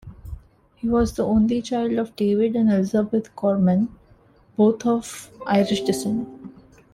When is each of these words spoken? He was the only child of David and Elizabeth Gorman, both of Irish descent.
He 0.77 0.87
was 0.89 1.13
the 1.13 1.23
only 1.23 1.61
child 1.61 1.91
of 1.99 2.15
David 2.15 2.55
and 2.55 2.71
Elizabeth 2.71 3.35
Gorman, 3.35 3.89
both 4.57 4.83
of 4.83 5.29
Irish 5.45 5.81
descent. 5.81 6.27